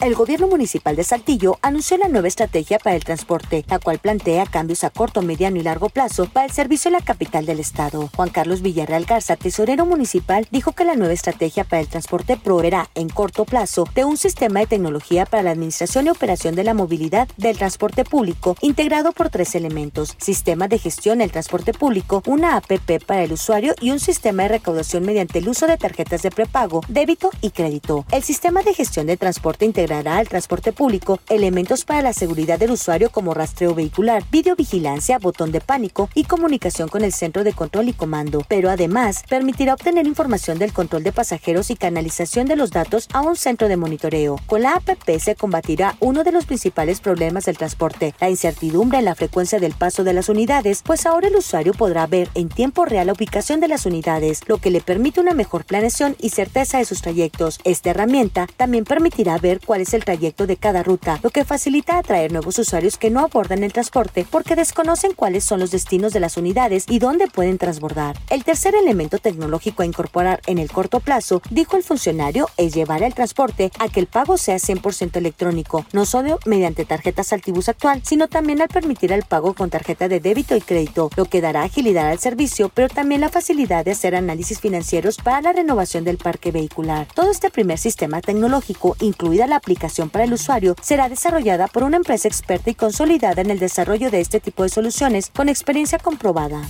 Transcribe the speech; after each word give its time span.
El 0.00 0.14
gobierno 0.14 0.48
municipal 0.48 0.96
de 0.96 1.04
Saltillo 1.04 1.58
anunció 1.60 1.98
la 1.98 2.08
nueva 2.08 2.26
estrategia 2.26 2.78
para 2.78 2.96
el 2.96 3.04
transporte, 3.04 3.66
la 3.68 3.78
cual 3.78 3.98
plantea 3.98 4.46
cambios 4.46 4.82
a 4.82 4.88
corto, 4.88 5.20
mediano 5.20 5.58
y 5.58 5.62
largo 5.62 5.90
plazo 5.90 6.24
para 6.24 6.46
el 6.46 6.52
servicio 6.52 6.88
en 6.88 6.94
la 6.94 7.02
capital 7.02 7.44
del 7.44 7.60
estado. 7.60 8.08
Juan 8.16 8.30
Carlos 8.30 8.62
Villarreal 8.62 9.04
Garza, 9.04 9.36
tesorero 9.36 9.84
municipal, 9.84 10.48
dijo 10.50 10.72
que 10.72 10.86
la 10.86 10.96
nueva 10.96 11.12
estrategia 11.12 11.64
para 11.64 11.82
el 11.82 11.88
transporte 11.88 12.38
proveerá 12.38 12.88
en 12.94 13.10
corto 13.10 13.44
plazo 13.44 13.84
de 13.94 14.06
un 14.06 14.16
sistema 14.16 14.60
de 14.60 14.68
tecnología 14.68 15.26
para 15.26 15.42
la 15.42 15.50
administración 15.50 16.06
y 16.06 16.10
operación 16.10 16.54
de 16.54 16.64
la 16.64 16.72
movilidad 16.72 17.28
del 17.36 17.58
transporte 17.58 18.04
público, 18.04 18.56
integrado 18.62 19.12
por 19.12 19.28
tres 19.28 19.54
elementos: 19.54 20.16
sistema 20.16 20.66
de 20.66 20.78
gestión 20.78 21.18
del 21.18 21.30
transporte 21.30 21.74
público, 21.74 22.22
una 22.24 22.56
APP 22.56 23.04
para 23.04 23.22
el 23.22 23.32
usuario 23.32 23.74
y 23.82 23.90
un 23.90 24.00
sistema 24.00 24.44
de 24.44 24.48
recaudación 24.48 25.04
mediante 25.04 25.40
el 25.40 25.48
uso 25.50 25.66
de 25.66 25.76
tarjetas 25.76 26.22
de 26.22 26.30
prepago, 26.30 26.80
débito 26.88 27.28
y 27.42 27.50
crédito. 27.50 28.06
El 28.10 28.22
sistema 28.22 28.62
de 28.62 28.72
gestión 28.72 29.06
de 29.06 29.18
transporte 29.18 29.66
integrará 29.90 30.18
al 30.18 30.28
transporte 30.28 30.72
público 30.72 31.18
elementos 31.28 31.84
para 31.84 32.00
la 32.00 32.12
seguridad 32.12 32.60
del 32.60 32.70
usuario 32.70 33.10
como 33.10 33.34
rastreo 33.34 33.74
vehicular, 33.74 34.22
videovigilancia, 34.30 35.18
botón 35.18 35.50
de 35.50 35.60
pánico 35.60 36.08
y 36.14 36.24
comunicación 36.24 36.88
con 36.88 37.02
el 37.02 37.12
centro 37.12 37.42
de 37.42 37.52
control 37.52 37.88
y 37.88 37.92
comando, 37.92 38.44
pero 38.46 38.70
además 38.70 39.24
permitirá 39.28 39.74
obtener 39.74 40.06
información 40.06 40.58
del 40.58 40.72
control 40.72 41.02
de 41.02 41.10
pasajeros 41.10 41.70
y 41.70 41.76
canalización 41.76 42.46
de 42.46 42.54
los 42.54 42.70
datos 42.70 43.08
a 43.12 43.20
un 43.20 43.34
centro 43.34 43.66
de 43.66 43.76
monitoreo. 43.76 44.36
Con 44.46 44.62
la 44.62 44.74
APP 44.74 45.18
se 45.18 45.34
combatirá 45.34 45.96
uno 45.98 46.22
de 46.22 46.30
los 46.30 46.46
principales 46.46 47.00
problemas 47.00 47.46
del 47.46 47.58
transporte, 47.58 48.14
la 48.20 48.30
incertidumbre 48.30 48.98
en 49.00 49.06
la 49.06 49.16
frecuencia 49.16 49.58
del 49.58 49.72
paso 49.72 50.04
de 50.04 50.12
las 50.12 50.28
unidades, 50.28 50.82
pues 50.84 51.04
ahora 51.04 51.26
el 51.26 51.34
usuario 51.34 51.72
podrá 51.72 52.06
ver 52.06 52.28
en 52.34 52.48
tiempo 52.48 52.84
real 52.84 53.08
la 53.08 53.14
ubicación 53.14 53.58
de 53.58 53.66
las 53.66 53.86
unidades, 53.86 54.42
lo 54.46 54.58
que 54.58 54.70
le 54.70 54.82
permite 54.82 55.20
una 55.20 55.34
mejor 55.34 55.64
planeación 55.64 56.14
y 56.20 56.28
certeza 56.28 56.78
de 56.78 56.84
sus 56.84 57.02
trayectos. 57.02 57.58
Esta 57.64 57.90
herramienta 57.90 58.46
también 58.56 58.84
permitirá 58.84 59.36
ver 59.38 59.58
cuál 59.64 59.79
es 59.80 59.94
el 59.94 60.04
trayecto 60.04 60.46
de 60.46 60.56
cada 60.56 60.82
ruta, 60.82 61.18
lo 61.22 61.30
que 61.30 61.44
facilita 61.44 61.98
atraer 61.98 62.32
nuevos 62.32 62.58
usuarios 62.58 62.96
que 62.96 63.10
no 63.10 63.20
abordan 63.20 63.64
el 63.64 63.72
transporte 63.72 64.26
porque 64.30 64.56
desconocen 64.56 65.12
cuáles 65.14 65.44
son 65.44 65.60
los 65.60 65.70
destinos 65.70 66.12
de 66.12 66.20
las 66.20 66.36
unidades 66.36 66.84
y 66.88 66.98
dónde 66.98 67.26
pueden 67.26 67.58
transbordar. 67.58 68.18
El 68.28 68.44
tercer 68.44 68.74
elemento 68.74 69.18
tecnológico 69.18 69.82
a 69.82 69.86
incorporar 69.86 70.40
en 70.46 70.58
el 70.58 70.70
corto 70.70 71.00
plazo, 71.00 71.42
dijo 71.50 71.76
el 71.76 71.82
funcionario, 71.82 72.48
es 72.56 72.74
llevar 72.74 73.02
el 73.02 73.14
transporte 73.14 73.70
a 73.78 73.88
que 73.88 74.00
el 74.00 74.06
pago 74.06 74.36
sea 74.36 74.56
100% 74.56 75.16
electrónico, 75.16 75.84
no 75.92 76.06
solo 76.06 76.38
mediante 76.46 76.84
tarjetas 76.84 77.32
Altibus 77.32 77.68
actual, 77.68 78.02
sino 78.04 78.28
también 78.28 78.60
al 78.60 78.68
permitir 78.68 79.12
el 79.12 79.22
pago 79.22 79.54
con 79.54 79.70
tarjeta 79.70 80.08
de 80.08 80.20
débito 80.20 80.56
y 80.56 80.60
crédito, 80.60 81.10
lo 81.16 81.24
que 81.24 81.40
dará 81.40 81.62
agilidad 81.62 82.08
al 82.08 82.18
servicio, 82.18 82.70
pero 82.72 82.88
también 82.88 83.20
la 83.20 83.28
facilidad 83.28 83.84
de 83.84 83.92
hacer 83.92 84.14
análisis 84.14 84.60
financieros 84.60 85.16
para 85.16 85.40
la 85.40 85.52
renovación 85.52 86.04
del 86.04 86.18
parque 86.18 86.52
vehicular. 86.52 87.06
Todo 87.14 87.30
este 87.30 87.50
primer 87.50 87.78
sistema 87.78 88.20
tecnológico, 88.20 88.96
incluida 89.00 89.46
la 89.46 89.60
aplicación 89.70 90.10
para 90.10 90.24
el 90.24 90.32
usuario, 90.32 90.74
será 90.82 91.08
desarrollada 91.08 91.68
por 91.68 91.84
una 91.84 91.96
empresa 91.96 92.26
experta 92.26 92.70
y 92.70 92.74
consolidada 92.74 93.40
en 93.40 93.50
el 93.50 93.60
desarrollo 93.60 94.10
de 94.10 94.20
este 94.20 94.40
tipo 94.40 94.64
de 94.64 94.68
soluciones 94.68 95.30
con 95.30 95.48
experiencia 95.48 95.98
comprobada. 95.98 96.62